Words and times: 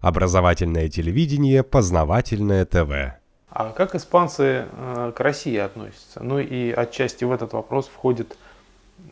Образовательное 0.00 0.88
телевидение, 0.88 1.64
познавательное 1.64 2.64
ТВ. 2.64 3.18
А 3.50 3.72
как 3.72 3.96
испанцы 3.96 4.66
э, 4.70 5.12
к 5.16 5.20
России 5.20 5.56
относятся? 5.56 6.22
Ну 6.22 6.38
и 6.38 6.70
отчасти 6.70 7.24
в 7.24 7.32
этот 7.32 7.52
вопрос 7.52 7.88
входит, 7.88 8.36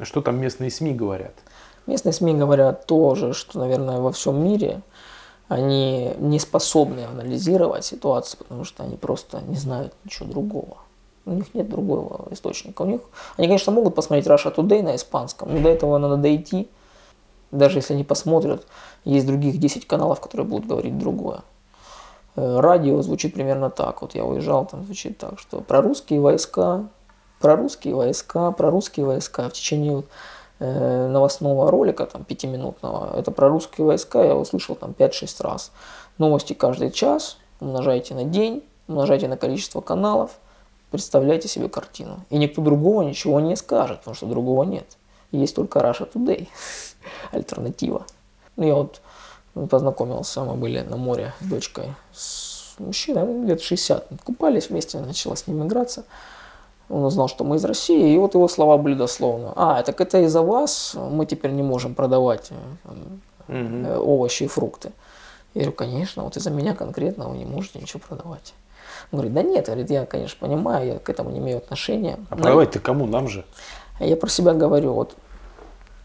что 0.02 0.20
там 0.20 0.40
местные 0.40 0.70
СМИ 0.70 0.92
говорят? 0.92 1.34
Местные 1.86 2.12
СМИ 2.12 2.34
говорят 2.34 2.86
тоже, 2.86 3.32
что, 3.32 3.58
наверное, 3.58 3.98
во 3.98 4.12
всем 4.12 4.44
мире 4.44 4.82
они 5.48 6.12
не 6.18 6.38
способны 6.38 7.00
анализировать 7.00 7.84
ситуацию, 7.84 8.38
потому 8.38 8.64
что 8.64 8.84
они 8.84 8.96
просто 8.96 9.40
не 9.40 9.56
знают 9.56 9.92
ничего 10.04 10.28
другого. 10.28 10.76
У 11.24 11.32
них 11.32 11.52
нет 11.54 11.68
другого 11.68 12.28
источника. 12.30 12.82
У 12.82 12.86
них, 12.86 13.00
они, 13.36 13.48
конечно, 13.48 13.72
могут 13.72 13.96
посмотреть 13.96 14.28
Russia 14.28 14.54
Today 14.54 14.82
на 14.82 14.94
испанском, 14.94 15.52
но 15.52 15.60
до 15.60 15.68
этого 15.68 15.98
надо 15.98 16.16
дойти. 16.16 16.68
Даже 17.56 17.78
если 17.78 17.94
они 17.94 18.04
посмотрят, 18.04 18.66
есть 19.04 19.26
других 19.26 19.58
10 19.58 19.86
каналов, 19.86 20.20
которые 20.20 20.46
будут 20.46 20.66
говорить 20.66 20.98
другое. 20.98 21.40
Э, 22.36 22.60
радио 22.60 23.00
звучит 23.02 23.34
примерно 23.34 23.70
так. 23.70 24.02
Вот 24.02 24.14
я 24.14 24.24
уезжал, 24.24 24.66
там 24.66 24.84
звучит 24.84 25.18
так, 25.18 25.38
что 25.38 25.60
про 25.60 25.80
русские 25.80 26.20
войска, 26.20 26.88
про 27.40 27.56
русские 27.56 27.94
войска, 27.94 28.50
про 28.50 28.70
русские 28.70 29.06
войска. 29.06 29.48
В 29.48 29.52
течение 29.52 30.02
э, 30.58 31.08
новостного 31.08 31.70
ролика, 31.70 32.04
там, 32.06 32.24
пятиминутного, 32.24 33.18
это 33.18 33.30
про 33.30 33.48
русские 33.48 33.86
войска 33.86 34.22
я 34.22 34.36
услышал 34.36 34.74
там 34.74 34.94
5-6 34.96 35.42
раз. 35.42 35.72
Новости 36.18 36.52
каждый 36.52 36.90
час, 36.90 37.38
умножайте 37.60 38.14
на 38.14 38.24
день, 38.24 38.64
умножайте 38.86 39.28
на 39.28 39.38
количество 39.38 39.80
каналов, 39.80 40.32
представляйте 40.90 41.48
себе 41.48 41.70
картину. 41.70 42.20
И 42.28 42.36
никто 42.36 42.60
другого 42.60 43.00
ничего 43.02 43.40
не 43.40 43.56
скажет, 43.56 44.00
потому 44.00 44.14
что 44.14 44.26
другого 44.26 44.64
нет. 44.64 44.96
Есть 45.36 45.56
только 45.56 45.78
Russia 45.78 46.10
Today, 46.12 46.48
альтернатива. 47.32 48.06
Ну, 48.56 48.66
я 48.66 48.74
вот 48.74 49.00
познакомился, 49.70 50.44
мы 50.44 50.54
были 50.54 50.80
на 50.80 50.96
море 50.96 51.32
с 51.40 51.46
дочкой, 51.46 51.94
с 52.12 52.74
мужчиной, 52.78 53.46
лет 53.46 53.62
60. 53.62 54.08
Купались 54.24 54.70
вместе, 54.70 54.98
начала 54.98 55.36
с 55.36 55.46
ним 55.46 55.66
играться. 55.66 56.04
Он 56.88 57.04
узнал, 57.04 57.28
что 57.28 57.42
мы 57.42 57.56
из 57.56 57.64
России, 57.64 58.14
и 58.14 58.18
вот 58.18 58.34
его 58.34 58.46
слова 58.48 58.76
были 58.76 58.94
дословно. 58.94 59.52
А, 59.56 59.82
так 59.82 60.00
это 60.00 60.20
из-за 60.20 60.42
вас 60.42 60.94
мы 60.94 61.26
теперь 61.26 61.50
не 61.50 61.62
можем 61.62 61.94
продавать 61.94 62.52
там, 62.84 63.20
угу. 63.48 64.02
овощи 64.02 64.44
и 64.44 64.46
фрукты. 64.46 64.92
Я 65.54 65.62
говорю, 65.62 65.76
конечно, 65.76 66.22
вот 66.22 66.36
из-за 66.36 66.50
меня 66.50 66.74
конкретно 66.74 67.28
вы 67.28 67.38
не 67.38 67.44
можете 67.44 67.80
ничего 67.80 68.00
продавать. 68.06 68.54
Он 69.10 69.18
говорит, 69.18 69.34
да 69.34 69.42
нет, 69.42 69.66
говорит, 69.66 69.90
я, 69.90 70.06
конечно, 70.06 70.36
понимаю, 70.38 70.86
я 70.86 70.98
к 70.98 71.08
этому 71.10 71.30
не 71.30 71.38
имею 71.38 71.58
отношения. 71.58 72.18
А 72.30 72.36
продавать 72.36 72.72
ты 72.72 72.78
кому? 72.78 73.06
Нам 73.06 73.28
же. 73.28 73.44
Я 73.98 74.16
про 74.16 74.28
себя 74.28 74.52
говорю, 74.52 74.92
вот 74.92 75.16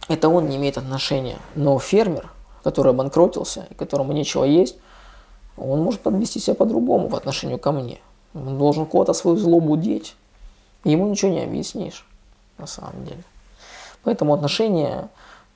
это 0.08 0.30
он 0.30 0.50
не 0.50 0.58
имеет 0.58 0.78
отношения. 0.78 1.38
Но 1.56 1.78
фермер, 1.80 2.32
который 2.64 2.92
обанкротился 2.92 3.68
и 3.70 3.74
которому 3.74 4.14
нечего 4.14 4.44
есть, 4.44 4.78
он 5.58 5.82
может 5.82 6.02
подвести 6.02 6.40
себя 6.40 6.56
по-другому 6.56 7.10
по 7.10 7.18
отношению 7.18 7.60
ко 7.60 7.72
мне. 7.72 8.00
Он 8.34 8.58
должен 8.58 8.86
кого-то 8.86 9.14
свою 9.14 9.38
злобу 9.38 9.78
деть. 9.78 10.16
Ему 10.84 11.08
ничего 11.08 11.32
не 11.32 11.44
объяснишь, 11.44 12.08
на 12.58 12.66
самом 12.66 13.06
деле. 13.06 13.24
Поэтому 14.04 14.34
отношения 14.34 15.10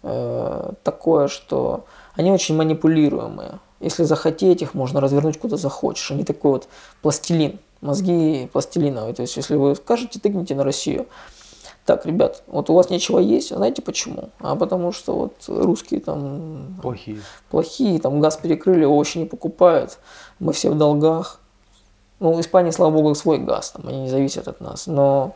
э, 0.03 0.71
такое, 0.83 1.27
что 1.27 1.85
они 2.15 2.31
очень 2.31 2.55
манипулируемые. 2.55 3.59
Если 3.79 4.03
захотеть 4.03 4.61
их, 4.61 4.73
можно 4.73 5.01
развернуть 5.01 5.39
куда 5.39 5.57
захочешь. 5.57 6.11
Они 6.11 6.23
такой 6.23 6.51
вот 6.51 6.67
пластилин, 7.01 7.59
мозги 7.81 8.49
пластилиновые. 8.51 9.13
То 9.13 9.21
есть, 9.21 9.35
если 9.37 9.55
вы 9.55 9.75
скажете, 9.75 10.19
тыкните 10.19 10.55
на 10.55 10.63
Россию, 10.63 11.07
так, 11.85 12.05
ребят, 12.05 12.43
вот 12.47 12.69
у 12.71 12.73
вас 12.73 12.89
нечего 12.89 13.19
есть, 13.19 13.51
а 13.51 13.57
знаете 13.57 13.81
почему? 13.83 14.29
А 14.39 14.55
потому 14.55 14.91
что 14.91 15.15
вот 15.15 15.33
русские 15.47 15.99
там 15.99 16.77
плохие, 16.81 17.19
плохие 17.51 17.99
там 17.99 18.19
газ 18.19 18.37
перекрыли, 18.37 18.85
овощи 18.85 19.19
не 19.19 19.25
покупают, 19.25 19.99
мы 20.39 20.51
все 20.51 20.71
в 20.71 20.77
долгах. 20.77 21.39
Ну, 22.19 22.33
в 22.33 22.41
Испании, 22.41 22.71
слава 22.71 22.91
богу, 22.91 23.13
свой 23.13 23.37
газ, 23.37 23.71
там, 23.71 23.87
они 23.87 24.03
не 24.03 24.09
зависят 24.09 24.47
от 24.47 24.61
нас, 24.61 24.87
но 24.87 25.35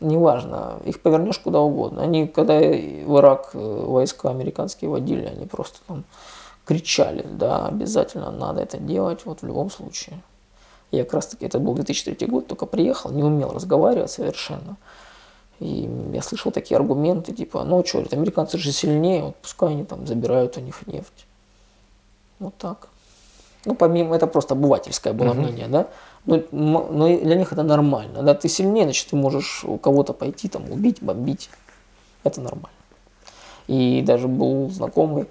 неважно, 0.00 0.78
их 0.84 1.00
повернешь 1.00 1.38
куда 1.38 1.60
угодно. 1.60 2.02
Они, 2.02 2.28
когда 2.28 2.58
в 2.58 3.18
Ирак 3.18 3.50
э, 3.54 3.58
войска 3.58 4.30
американские 4.30 4.90
водили, 4.90 5.24
они 5.24 5.46
просто 5.46 5.78
там 5.88 6.04
кричали, 6.66 7.26
да, 7.28 7.66
обязательно 7.66 8.30
надо 8.30 8.62
это 8.62 8.78
делать, 8.78 9.24
вот 9.24 9.42
в 9.42 9.46
любом 9.46 9.70
случае. 9.70 10.20
Я 10.92 11.04
как 11.04 11.14
раз 11.14 11.26
таки, 11.26 11.46
это 11.46 11.58
был 11.58 11.74
2003 11.74 12.26
год, 12.28 12.46
только 12.46 12.66
приехал, 12.66 13.10
не 13.10 13.24
умел 13.24 13.50
разговаривать 13.52 14.10
совершенно. 14.10 14.76
И 15.60 15.90
я 16.14 16.22
слышал 16.22 16.50
такие 16.50 16.76
аргументы, 16.76 17.32
типа, 17.32 17.64
ну 17.64 17.84
что, 17.84 18.02
американцы 18.12 18.56
же 18.56 18.72
сильнее, 18.72 19.24
вот 19.24 19.36
пускай 19.36 19.70
они 19.70 19.84
там 19.84 20.06
забирают 20.06 20.56
у 20.56 20.60
них 20.60 20.86
нефть. 20.86 21.26
Вот 22.38 22.56
так. 22.56 22.88
Ну, 23.66 23.74
помимо, 23.74 24.16
это 24.16 24.26
просто 24.26 24.54
обывательское 24.54 25.12
было 25.12 25.32
uh-huh. 25.32 25.34
мнение, 25.34 25.68
да. 25.68 25.88
Но, 26.24 26.42
но 26.50 27.06
для 27.08 27.36
них 27.36 27.52
это 27.52 27.62
нормально. 27.62 28.22
Да, 28.22 28.34
ты 28.34 28.48
сильнее, 28.48 28.84
значит, 28.84 29.08
ты 29.08 29.16
можешь 29.16 29.62
у 29.64 29.76
кого-то 29.76 30.14
пойти, 30.14 30.48
там, 30.48 30.70
убить, 30.72 31.02
бомбить. 31.02 31.50
Это 32.24 32.40
нормально. 32.40 32.70
И 33.66 34.02
даже 34.02 34.28
был 34.28 34.70
знакомый, 34.70 35.26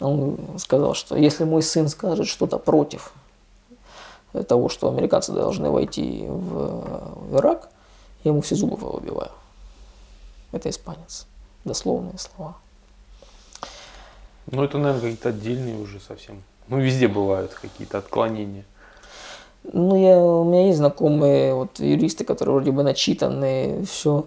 он 0.00 0.38
сказал, 0.58 0.92
что 0.92 1.16
если 1.16 1.44
мой 1.44 1.62
сын 1.62 1.88
скажет 1.88 2.26
что-то 2.26 2.58
против 2.58 3.14
того, 4.48 4.68
что 4.68 4.88
американцы 4.88 5.32
должны 5.32 5.70
войти 5.70 6.26
в, 6.28 7.30
в 7.30 7.36
Ирак, 7.38 7.70
я 8.24 8.32
ему 8.32 8.42
все 8.42 8.54
зубы 8.54 8.76
выбиваю 8.76 9.30
это 10.52 10.70
испанец. 10.70 11.26
Дословные 11.64 12.18
слова. 12.18 12.56
Ну, 14.50 14.64
это, 14.64 14.78
наверное, 14.78 15.02
какие-то 15.02 15.28
отдельные 15.30 15.76
уже 15.78 16.00
совсем. 16.00 16.42
Ну, 16.68 16.78
везде 16.78 17.08
бывают 17.08 17.54
какие-то 17.54 17.98
отклонения. 17.98 18.64
Ну, 19.64 19.96
я, 19.96 20.18
у 20.18 20.44
меня 20.44 20.66
есть 20.66 20.78
знакомые 20.78 21.54
вот, 21.54 21.78
юристы, 21.78 22.24
которые 22.24 22.54
вроде 22.54 22.72
бы 22.72 22.82
начитанные, 22.82 23.84
все. 23.84 24.26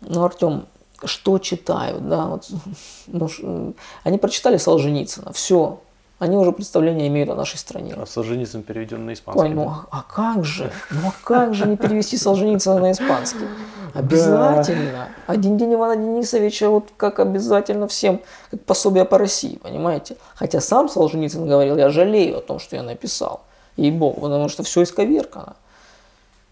Ну, 0.00 0.24
Артем, 0.24 0.66
что 1.04 1.38
читают, 1.38 2.08
да, 2.08 2.26
вот, 2.26 2.48
ну, 3.06 3.74
они 4.04 4.18
прочитали 4.18 4.56
Солженицына, 4.56 5.32
все, 5.32 5.80
они 6.20 6.36
уже 6.36 6.52
представление 6.52 7.08
имеют 7.08 7.30
о 7.30 7.34
нашей 7.34 7.56
стране. 7.56 7.94
А 7.96 8.04
Солженицын 8.04 8.62
переведен 8.62 9.06
на 9.06 9.14
испанский. 9.14 9.40
Ой, 9.42 9.48
ну 9.48 9.68
а, 9.70 9.86
а 9.90 10.02
как 10.02 10.44
же? 10.44 10.70
Ну 10.90 11.08
а 11.08 11.14
как 11.24 11.54
же 11.54 11.66
не 11.66 11.78
перевести 11.78 12.18
Солженицына 12.18 12.78
на 12.78 12.92
испанский? 12.92 13.46
Обязательно. 13.94 14.92
Да. 14.92 15.08
Один 15.26 15.56
день 15.56 15.72
Ивана 15.72 15.96
Денисовича, 15.96 16.68
вот 16.68 16.90
как 16.98 17.20
обязательно 17.20 17.88
всем, 17.88 18.20
как 18.50 18.62
пособие 18.64 19.06
по 19.06 19.16
России, 19.16 19.56
понимаете? 19.56 20.18
Хотя 20.34 20.60
сам 20.60 20.90
Солженицын 20.90 21.48
говорил, 21.48 21.78
я 21.78 21.88
жалею 21.88 22.36
о 22.36 22.40
том, 22.42 22.58
что 22.58 22.76
я 22.76 22.82
написал. 22.82 23.40
Ей-богу, 23.78 24.20
потому 24.20 24.50
что 24.50 24.62
все 24.62 24.82
исковеркано. 24.82 25.56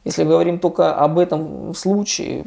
Если 0.05 0.25
говорим 0.25 0.61
только 0.61 0.95
об 0.95 1.19
этом 1.19 1.75
случае, 1.75 2.47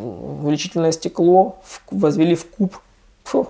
увеличительное 0.00 0.92
стекло 0.92 1.58
возвели 1.90 2.36
в 2.36 2.48
куб. 2.48 2.78
Фу, 3.24 3.48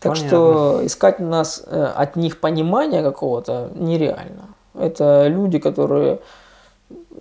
так 0.00 0.12
Понятно. 0.12 0.28
что 0.28 0.86
искать 0.86 1.20
у 1.20 1.24
нас 1.24 1.62
э, 1.66 1.84
от 1.84 2.16
них 2.16 2.40
понимания 2.40 3.02
какого-то 3.02 3.70
нереально. 3.74 4.48
Это 4.74 5.26
люди, 5.26 5.58
которые 5.58 6.20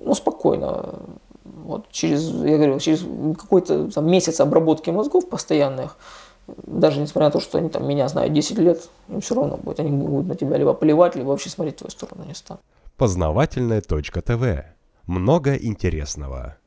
ну, 0.04 0.14
спокойно, 0.14 1.00
вот 1.44 1.90
через, 1.92 2.30
я 2.30 2.58
говорю, 2.58 2.80
через 2.80 3.04
какой-то 3.38 3.92
там, 3.92 4.10
месяц 4.10 4.40
обработки 4.40 4.90
мозгов 4.90 5.28
постоянных, 5.28 5.98
даже 6.48 7.00
несмотря 7.00 7.28
на 7.28 7.32
то, 7.32 7.40
что 7.40 7.58
они 7.58 7.70
там 7.70 7.88
меня 7.88 8.08
знают 8.08 8.34
10 8.34 8.58
лет, 8.60 8.90
им 9.10 9.22
все 9.22 9.36
равно 9.36 9.58
будет. 9.58 9.80
Они 9.80 9.92
будут 9.92 10.28
на 10.28 10.36
тебя 10.36 10.58
либо 10.58 10.74
плевать, 10.74 11.16
либо 11.16 11.30
вообще 11.30 11.50
смотреть 11.50 11.76
в 11.76 11.80
твою 11.80 11.92
сторону 11.92 12.24
не 12.26 12.36
станут. 12.36 12.62
Познавательная 12.96 13.82
точка 13.82 14.22
ТВ. 14.22 14.66
Много 15.08 15.56
интересного. 15.56 16.58